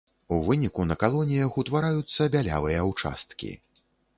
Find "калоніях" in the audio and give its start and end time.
1.03-1.59